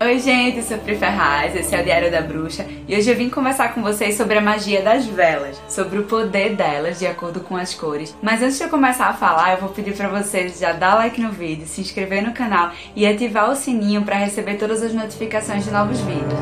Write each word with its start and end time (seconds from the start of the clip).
Oi 0.00 0.20
gente, 0.20 0.62
sou 0.62 0.78
Pri 0.78 0.94
Ferraz, 0.94 1.56
esse 1.56 1.74
é 1.74 1.80
o 1.80 1.82
Diário 1.82 2.08
da 2.08 2.20
Bruxa 2.20 2.64
e 2.86 2.96
hoje 2.96 3.10
eu 3.10 3.16
vim 3.16 3.28
conversar 3.28 3.74
com 3.74 3.82
vocês 3.82 4.16
sobre 4.16 4.38
a 4.38 4.40
magia 4.40 4.80
das 4.80 5.04
velas, 5.06 5.60
sobre 5.68 5.98
o 5.98 6.04
poder 6.04 6.54
delas 6.54 7.00
de 7.00 7.06
acordo 7.08 7.40
com 7.40 7.56
as 7.56 7.74
cores. 7.74 8.16
Mas 8.22 8.40
antes 8.40 8.56
de 8.58 8.62
eu 8.62 8.68
começar 8.68 9.08
a 9.08 9.14
falar, 9.14 9.54
eu 9.54 9.58
vou 9.58 9.70
pedir 9.70 9.96
para 9.96 10.08
vocês 10.08 10.60
já 10.60 10.70
dar 10.70 10.94
like 10.94 11.20
no 11.20 11.32
vídeo, 11.32 11.66
se 11.66 11.80
inscrever 11.80 12.22
no 12.22 12.32
canal 12.32 12.70
e 12.94 13.04
ativar 13.04 13.50
o 13.50 13.56
sininho 13.56 14.04
para 14.04 14.14
receber 14.14 14.54
todas 14.54 14.84
as 14.84 14.94
notificações 14.94 15.64
de 15.64 15.72
novos 15.72 16.00
vídeos. 16.02 16.38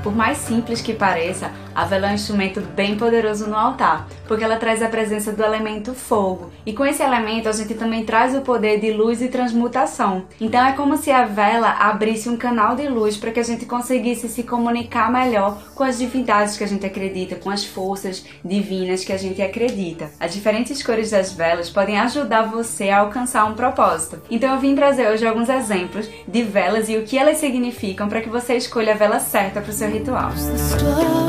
Por 0.00 0.14
mais 0.14 0.38
simples 0.38 0.80
que 0.80 0.94
pareça, 0.94 1.50
a 1.74 1.84
vela 1.84 2.08
é 2.08 2.10
um 2.10 2.14
instrumento 2.14 2.60
bem 2.60 2.96
poderoso 2.96 3.46
no 3.46 3.56
altar, 3.56 4.08
porque 4.28 4.44
ela 4.44 4.56
traz 4.56 4.82
a 4.82 4.88
presença 4.88 5.32
do 5.32 5.42
elemento 5.42 5.94
fogo. 5.94 6.50
E 6.64 6.72
com 6.72 6.84
esse 6.84 7.02
elemento 7.02 7.48
a 7.48 7.52
gente 7.52 7.74
também 7.74 8.04
traz 8.04 8.34
o 8.34 8.42
poder 8.42 8.80
de 8.80 8.92
luz 8.92 9.20
e 9.22 9.28
transmutação. 9.28 10.24
Então 10.40 10.64
é 10.64 10.72
como 10.72 10.96
se 10.96 11.10
a 11.10 11.24
vela 11.24 11.70
abrisse 11.70 12.28
um 12.28 12.36
canal 12.36 12.76
de 12.76 12.88
luz 12.88 13.16
para 13.16 13.30
que 13.30 13.40
a 13.40 13.44
gente 13.44 13.66
conseguisse 13.66 14.28
se 14.28 14.42
comunicar 14.42 15.10
melhor 15.10 15.58
com 15.74 15.84
as 15.84 15.98
divindades 15.98 16.56
que 16.56 16.64
a 16.64 16.68
gente 16.68 16.86
acredita, 16.86 17.36
com 17.36 17.50
as 17.50 17.64
forças 17.64 18.24
divinas 18.44 19.04
que 19.04 19.12
a 19.12 19.16
gente 19.16 19.40
acredita. 19.40 20.10
As 20.20 20.32
diferentes 20.32 20.82
cores 20.82 21.10
das 21.10 21.32
velas 21.32 21.70
podem 21.70 21.98
ajudar 21.98 22.42
você 22.42 22.90
a 22.90 22.98
alcançar 22.98 23.44
um 23.44 23.54
propósito. 23.54 24.20
Então 24.30 24.54
eu 24.54 24.60
vim 24.60 24.74
trazer 24.74 25.08
hoje 25.08 25.26
alguns 25.26 25.48
exemplos 25.48 26.08
de 26.26 26.42
velas 26.42 26.88
e 26.88 26.96
o 26.96 27.02
que 27.02 27.18
elas 27.18 27.38
significam 27.38 28.08
para 28.08 28.20
que 28.20 28.28
você 28.28 28.54
escolha 28.54 28.92
a 28.92 28.96
vela 28.96 29.18
certa 29.18 29.60
para 29.60 29.70
o 29.70 29.74
seu 29.74 29.88
ritual. 29.88 30.30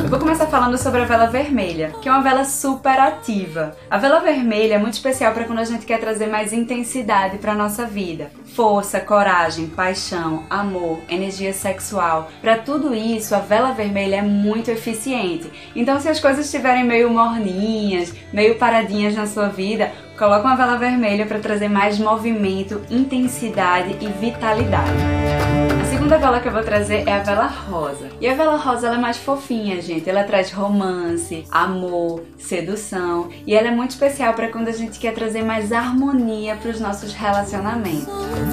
Eu 0.04 0.10
vou 0.10 0.20
começar 0.20 0.33
falando 0.36 0.78
sobre 0.78 1.02
a 1.02 1.06
vela 1.06 1.28
vermelha, 1.28 1.94
que 2.02 2.10
é 2.10 2.12
uma 2.12 2.22
vela 2.22 2.44
super 2.44 3.00
ativa. 3.00 3.76
A 3.90 3.98
vela 3.98 4.20
vermelha 4.20 4.76
é 4.76 4.78
muito 4.78 4.96
especial 4.96 5.34
para 5.34 5.44
quando 5.44 5.60
a 5.60 5.64
gente 5.64 5.86
quer 5.86 6.00
trazer 6.00 6.28
mais 6.28 6.52
intensidade 6.52 7.38
para 7.38 7.54
nossa 7.54 7.86
vida. 7.86 8.32
Força, 8.56 9.00
coragem, 9.00 9.68
paixão, 9.68 10.44
amor, 10.50 11.00
energia 11.10 11.54
sexual. 11.54 12.30
Para 12.42 12.58
tudo 12.58 12.94
isso, 12.94 13.36
a 13.36 13.40
vela 13.40 13.72
vermelha 13.72 14.18
é 14.18 14.22
muito 14.22 14.72
eficiente. 14.72 15.52
Então, 15.76 16.00
se 16.00 16.10
as 16.10 16.20
coisas 16.20 16.46
estiverem 16.46 16.84
meio 16.84 17.10
morninhas, 17.10 18.14
meio 18.32 18.56
paradinhas 18.56 19.16
na 19.16 19.28
sua 19.28 19.50
vida, 19.50 19.92
coloca 20.18 20.48
uma 20.48 20.56
vela 20.56 20.78
vermelha 20.78 21.26
para 21.26 21.40
trazer 21.40 21.70
mais 21.70 22.00
movimento, 22.00 22.82
intensidade 22.90 23.98
e 24.02 24.08
vitalidade 24.08 25.83
segunda 26.04 26.18
vela 26.18 26.40
que 26.42 26.48
eu 26.50 26.52
vou 26.52 26.64
trazer 26.64 27.08
é 27.08 27.14
a 27.14 27.20
vela 27.20 27.46
rosa. 27.46 28.10
E 28.20 28.28
a 28.28 28.36
vela 28.36 28.58
rosa 28.58 28.88
ela 28.88 28.98
é 28.98 29.00
mais 29.00 29.16
fofinha, 29.16 29.82
gente. 29.82 30.10
Ela 30.10 30.26
traz 30.26 30.52
romance, 30.52 31.46
amor, 31.50 32.24
sedução. 32.38 33.30
E 33.48 33.56
ela 33.56 33.70
é 33.70 33.72
muito 33.72 33.92
especial 33.92 34.34
para 34.34 34.50
quando 34.50 34.68
a 34.68 34.74
gente 34.74 35.00
quer 35.00 35.14
trazer 35.14 35.44
mais 35.44 35.72
harmonia 35.72 36.58
para 36.58 36.72
os 36.72 36.80
nossos 36.82 37.14
relacionamentos. 37.14 38.53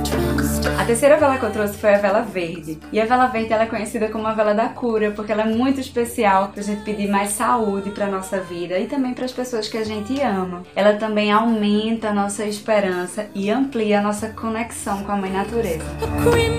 Terceira 0.90 1.16
vela 1.18 1.38
que 1.38 1.44
eu 1.44 1.52
trouxe 1.52 1.78
foi 1.78 1.94
a 1.94 1.98
vela 1.98 2.20
verde. 2.20 2.76
E 2.92 3.00
a 3.00 3.06
vela 3.06 3.28
verde 3.28 3.52
ela 3.52 3.62
é 3.62 3.66
conhecida 3.66 4.08
como 4.08 4.26
a 4.26 4.34
vela 4.34 4.52
da 4.52 4.68
cura, 4.70 5.12
porque 5.12 5.30
ela 5.30 5.42
é 5.42 5.44
muito 5.44 5.78
especial 5.78 6.48
para 6.48 6.62
a 6.62 6.64
gente 6.64 6.82
pedir 6.82 7.08
mais 7.08 7.30
saúde 7.30 7.90
para 7.92 8.08
nossa 8.08 8.40
vida 8.40 8.76
e 8.76 8.88
também 8.88 9.14
para 9.14 9.24
as 9.24 9.30
pessoas 9.30 9.68
que 9.68 9.78
a 9.78 9.84
gente 9.84 10.20
ama. 10.20 10.64
Ela 10.74 10.94
também 10.94 11.30
aumenta 11.30 12.08
a 12.08 12.12
nossa 12.12 12.44
esperança 12.44 13.28
e 13.36 13.48
amplia 13.48 14.00
a 14.00 14.02
nossa 14.02 14.30
conexão 14.30 15.04
com 15.04 15.12
a 15.12 15.16
mãe 15.16 15.30
natureza. 15.30 15.84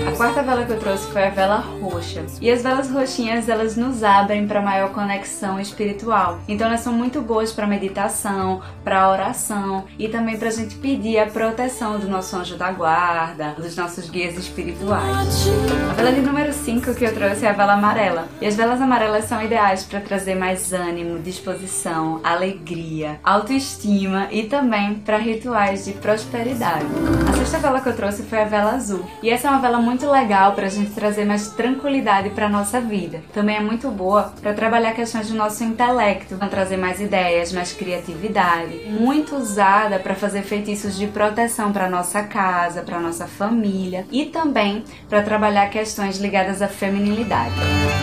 A 0.08 0.16
quarta 0.16 0.42
vela 0.42 0.64
que 0.64 0.72
eu 0.72 0.80
trouxe 0.80 1.12
foi 1.12 1.26
a 1.26 1.30
vela 1.30 1.56
roxa. 1.56 2.24
E 2.40 2.50
as 2.50 2.62
velas 2.62 2.90
roxinhas 2.90 3.50
elas 3.50 3.76
nos 3.76 4.02
abrem 4.02 4.48
para 4.48 4.62
maior 4.62 4.94
conexão 4.94 5.60
espiritual. 5.60 6.40
Então 6.48 6.68
elas 6.68 6.80
são 6.80 6.94
muito 6.94 7.20
boas 7.20 7.52
para 7.52 7.66
meditação, 7.66 8.62
para 8.82 9.10
oração 9.10 9.84
e 9.98 10.08
também 10.08 10.38
para 10.38 10.48
a 10.48 10.52
gente 10.52 10.76
pedir 10.76 11.18
a 11.18 11.26
proteção 11.26 11.98
do 11.98 12.08
nosso 12.08 12.34
anjo 12.34 12.56
da 12.56 12.72
guarda, 12.72 13.54
dos 13.58 13.76
nossos 13.76 14.08
guias 14.08 14.21
espirituais. 14.30 15.48
A 15.90 15.94
vela 15.94 16.12
de 16.12 16.20
número 16.20 16.52
5 16.52 16.94
que 16.94 17.04
eu 17.04 17.14
trouxe 17.14 17.44
é 17.44 17.50
a 17.50 17.52
vela 17.52 17.74
amarela. 17.74 18.28
E 18.40 18.46
as 18.46 18.56
velas 18.56 18.80
amarelas 18.80 19.24
são 19.24 19.42
ideais 19.42 19.84
para 19.84 20.00
trazer 20.00 20.34
mais 20.34 20.72
ânimo, 20.72 21.18
disposição, 21.18 22.20
alegria, 22.22 23.18
autoestima 23.24 24.28
e 24.30 24.44
também 24.44 24.94
para 24.94 25.16
rituais 25.16 25.84
de 25.84 25.92
prosperidade. 25.92 26.86
A 27.28 27.32
sexta 27.34 27.58
vela 27.58 27.80
que 27.80 27.88
eu 27.88 27.96
trouxe 27.96 28.22
foi 28.22 28.40
a 28.40 28.44
vela 28.44 28.72
azul. 28.72 29.04
E 29.22 29.30
essa 29.30 29.48
é 29.48 29.50
uma 29.50 29.60
vela 29.60 29.78
muito 29.78 30.10
legal 30.10 30.52
para 30.52 30.66
a 30.66 30.70
gente 30.70 30.90
trazer 30.90 31.24
mais 31.24 31.48
tranquilidade 31.48 32.30
para 32.30 32.48
nossa 32.48 32.80
vida. 32.80 33.22
Também 33.32 33.56
é 33.56 33.60
muito 33.60 33.90
boa 33.90 34.32
para 34.40 34.54
trabalhar 34.54 34.92
questões 34.92 35.28
do 35.28 35.34
nosso 35.34 35.64
intelecto, 35.64 36.36
para 36.36 36.48
trazer 36.48 36.76
mais 36.76 37.00
ideias, 37.00 37.52
mais 37.52 37.72
criatividade. 37.72 38.86
Muito 38.88 39.36
usada 39.36 39.98
para 39.98 40.14
fazer 40.14 40.42
feitiços 40.42 40.96
de 40.96 41.06
proteção 41.06 41.72
para 41.72 41.88
nossa 41.88 42.22
casa, 42.22 42.82
para 42.82 43.00
nossa 43.00 43.26
família 43.26 44.06
e 44.12 44.26
também 44.26 44.84
para 45.08 45.22
trabalhar 45.22 45.68
questões 45.70 46.18
ligadas 46.18 46.62
à 46.62 46.68
feminilidade. 46.68 47.54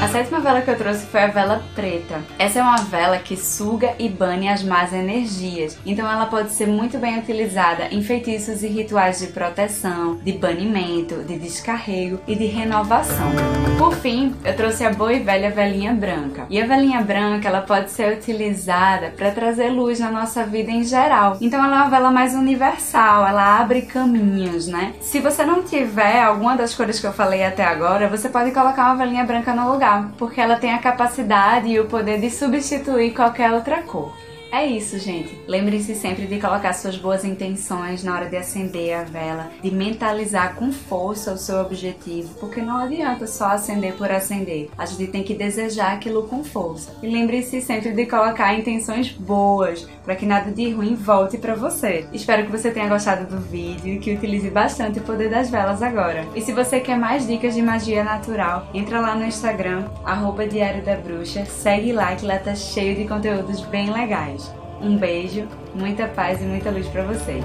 A 0.02 0.08
sétima 0.08 0.40
vela 0.40 0.62
que 0.62 0.72
eu 0.72 0.78
trouxe 0.78 1.06
foi 1.06 1.22
a 1.22 1.28
vela 1.28 1.62
preta. 1.76 2.22
Essa 2.38 2.60
é 2.60 2.62
uma 2.62 2.78
vela 2.78 3.20
que 3.20 3.38
suga 3.38 3.94
e 4.00 4.10
bane 4.10 4.50
as 4.50 4.64
más 4.64 4.94
energias, 4.94 5.78
então 5.86 6.10
ela 6.10 6.26
pode 6.26 6.52
ser 6.52 6.68
muito 6.68 6.98
bem 6.98 7.20
utilizada 7.20 7.88
em 7.92 8.02
feitiços 8.02 8.64
e 8.64 8.68
rituais 8.68 9.20
de 9.20 9.28
proteção, 9.28 10.16
de 10.16 10.32
banimento, 10.32 11.24
de 11.24 11.38
descarrego 11.38 12.20
e 12.28 12.36
de 12.36 12.46
renovação. 12.46 13.30
Por 13.78 13.94
fim, 13.96 14.34
eu 14.44 14.56
trouxe 14.56 14.86
a 14.86 14.92
boa 14.92 15.14
e 15.14 15.20
velha 15.20 15.52
velinha 15.52 15.94
branca. 15.94 16.46
E 16.50 16.62
a 16.62 16.66
velinha 16.66 17.02
branca, 17.02 17.48
ela 17.48 17.62
pode 17.62 17.92
ser 17.92 18.18
utilizada 18.18 19.14
para 19.16 19.32
trazer 19.32 19.70
luz 19.70 20.00
na 20.00 20.12
nossa 20.12 20.46
vida 20.46 20.72
em 20.72 20.84
geral. 20.84 21.38
Então 21.42 21.64
ela 21.64 21.76
é 21.76 21.82
uma 21.82 21.90
vela 21.90 22.12
mais 22.12 22.34
universal, 22.34 23.28
ela 23.28 23.60
abre 23.60 23.84
caminhos, 23.84 24.68
né? 24.68 24.94
Se 25.02 25.20
você 25.20 25.46
não 25.46 25.64
tiver 25.64 25.99
alguma 26.02 26.56
das 26.56 26.74
cores 26.74 27.00
que 27.00 27.08
eu 27.08 27.14
falei 27.14 27.44
até 27.44 27.64
agora, 27.64 28.08
você 28.08 28.30
pode 28.30 28.52
colocar 28.52 28.86
uma 28.86 28.96
velinha 28.96 29.24
branca 29.24 29.54
no 29.54 29.72
lugar, 29.72 30.12
porque 30.18 30.40
ela 30.40 30.56
tem 30.56 30.74
a 30.74 30.80
capacidade 30.80 31.68
e 31.68 31.80
o 31.80 31.86
poder 31.86 32.20
de 32.20 32.30
substituir 32.30 33.14
qualquer 33.14 33.52
outra 33.52 33.82
cor. 33.82 34.14
É 34.52 34.66
isso, 34.66 34.98
gente. 34.98 35.38
Lembre-se 35.48 35.94
sempre 35.94 36.26
de 36.26 36.40
colocar 36.40 36.74
suas 36.74 36.98
boas 36.98 37.24
intenções 37.24 38.04
na 38.04 38.16
hora 38.16 38.28
de 38.28 38.36
acender 38.36 38.96
a 38.96 39.04
vela, 39.04 39.52
de 39.62 39.70
mentalizar 39.70 40.56
com 40.56 40.72
força 40.72 41.34
o 41.34 41.38
seu 41.38 41.58
objetivo, 41.62 42.34
porque 42.40 42.60
não 42.60 42.78
adianta 42.78 43.28
só 43.28 43.50
acender 43.50 43.94
por 43.94 44.12
acender. 44.12 44.70
A 44.76 44.88
gente 44.88 45.06
tem 45.08 45.22
que 45.22 45.36
desejar 45.36 45.94
aquilo 45.94 46.24
com 46.24 46.44
força. 46.44 46.92
E 47.04 47.08
lembre-se 47.08 47.62
sempre 47.62 47.92
de 47.92 48.08
colocar 48.08 48.54
intenções 48.56 49.12
boas, 49.12 49.88
para 50.04 50.16
que 50.16 50.26
nada 50.26 50.52
de 50.52 50.72
ruim 50.72 50.96
volte 50.96 51.38
para 51.38 51.54
você. 51.54 52.08
Espero 52.12 52.44
que 52.46 52.52
você 52.52 52.72
tenha 52.72 52.90
gostado 52.90 53.28
do 53.28 53.40
vídeo 53.40 53.94
e 53.94 54.00
que 54.00 54.16
utilize 54.16 54.50
bastante 54.50 54.98
o 54.98 55.04
poder 55.04 55.30
das 55.30 55.50
velas 55.52 55.84
agora. 55.84 56.26
E 56.36 56.42
se 56.42 56.54
você 56.54 56.80
quer 56.80 56.98
mais 56.98 57.28
dicas 57.28 57.54
de 57.54 57.62
magia 57.62 58.04
natural, 58.04 58.68
entra 58.74 59.00
lá 59.00 59.14
no 59.14 59.26
Instagram, 59.26 59.86
arroba 60.04 60.48
Diário 60.48 60.84
da 60.84 60.96
Bruxa, 60.96 61.46
segue 61.46 61.92
lá 61.92 62.16
que 62.16 62.26
lá 62.26 62.40
tá 62.40 62.56
cheio 62.56 62.96
de 62.96 63.08
conteúdos 63.08 63.62
bem 63.62 63.92
legais. 63.92 64.39
Um 64.82 64.98
beijo, 64.98 65.48
muita 65.76 66.08
paz 66.08 66.42
e 66.42 66.46
muita 66.46 66.70
luz 66.72 66.88
para 66.88 67.04
vocês. 67.04 67.44